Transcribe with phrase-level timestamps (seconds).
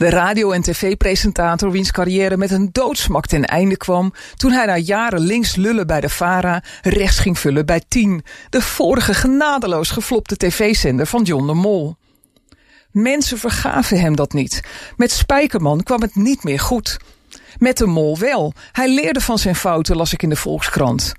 [0.00, 4.12] De radio- en tv-presentator wiens carrière met een doodsmak ten einde kwam...
[4.36, 8.24] toen hij na jaren links lullen bij de VARA rechts ging vullen bij 10...
[8.50, 11.96] de vorige genadeloos geflopte tv-zender van John de Mol.
[12.90, 14.60] Mensen vergaven hem dat niet.
[14.96, 16.96] Met Spijkerman kwam het niet meer goed.
[17.58, 18.52] Met de Mol wel.
[18.72, 21.12] Hij leerde van zijn fouten, las ik in de Volkskrant.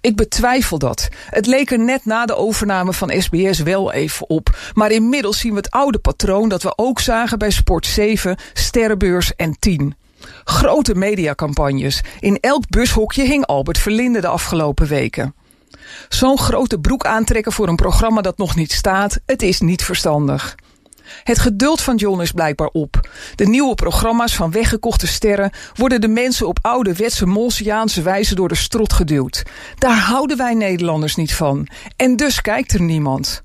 [0.00, 1.08] Ik betwijfel dat.
[1.26, 4.56] Het leek er net na de overname van SBS wel even op.
[4.72, 9.34] Maar inmiddels zien we het oude patroon dat we ook zagen bij Sport 7, Sterrenbeurs
[9.34, 9.96] en 10.
[10.44, 12.02] Grote mediacampagnes.
[12.20, 15.34] In elk bushokje hing Albert Verlinde de afgelopen weken.
[16.08, 20.54] Zo'n grote broek aantrekken voor een programma dat nog niet staat, het is niet verstandig.
[21.22, 23.08] Het geduld van John is blijkbaar op.
[23.34, 28.54] De nieuwe programma's van weggekochte sterren worden de mensen op ouderwetse Molsiaanse wijze door de
[28.54, 29.42] strot geduwd.
[29.78, 31.68] Daar houden wij Nederlanders niet van.
[31.96, 33.42] En dus kijkt er niemand.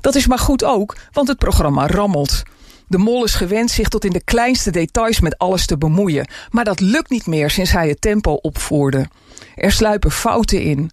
[0.00, 2.42] Dat is maar goed ook, want het programma rammelt.
[2.86, 6.28] De mol is gewend zich tot in de kleinste details met alles te bemoeien.
[6.50, 9.08] Maar dat lukt niet meer sinds hij het tempo opvoerde.
[9.54, 10.90] Er sluipen fouten in.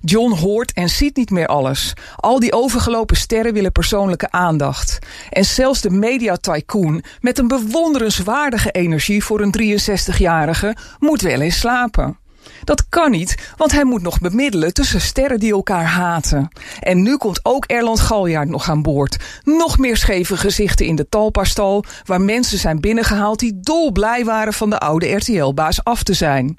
[0.00, 1.92] John hoort en ziet niet meer alles.
[2.16, 4.98] Al die overgelopen sterren willen persoonlijke aandacht.
[5.30, 11.58] En zelfs de media tycoon, met een bewonderenswaardige energie voor een 63-jarige, moet wel eens
[11.58, 12.18] slapen.
[12.64, 16.48] Dat kan niet, want hij moet nog bemiddelen tussen sterren die elkaar haten.
[16.80, 19.16] En nu komt ook Erland Galjaard nog aan boord.
[19.44, 24.70] Nog meer scheve gezichten in de talpastal, waar mensen zijn binnengehaald die dolblij waren van
[24.70, 26.58] de oude RTL-baas af te zijn.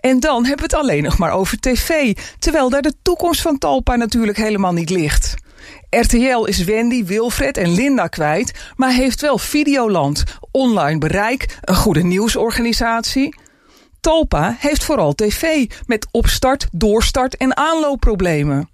[0.00, 3.58] En dan hebben we het alleen nog maar over tv, terwijl daar de toekomst van
[3.58, 5.34] Talpa natuurlijk helemaal niet ligt.
[5.90, 12.02] RTL is Wendy, Wilfred en Linda kwijt, maar heeft wel Videoland, online bereik, een goede
[12.02, 13.34] nieuwsorganisatie.
[14.00, 18.68] Talpa heeft vooral tv met opstart, doorstart en aanloopproblemen.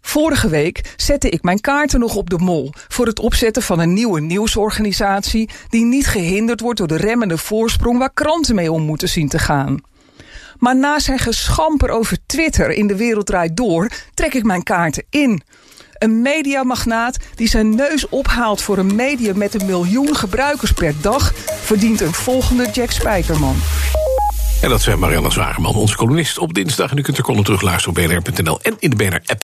[0.00, 3.92] Vorige week zette ik mijn kaarten nog op de mol voor het opzetten van een
[3.92, 9.08] nieuwe nieuwsorganisatie die niet gehinderd wordt door de remmende voorsprong waar kranten mee om moeten
[9.08, 9.80] zien te gaan.
[10.60, 15.04] Maar na zijn geschamper over Twitter in de wereld draait door, trek ik mijn kaarten
[15.10, 15.42] in.
[15.92, 21.32] Een mediamagnaat die zijn neus ophaalt voor een medium met een miljoen gebruikers per dag,
[21.62, 23.56] verdient een volgende Jack Spijkerman.
[24.60, 26.90] En dat zijn Marianne Zwageman, onze columnist op dinsdag.
[26.90, 29.49] En u kunt de column terugluisteren op bnr.nl en in de BNR-app.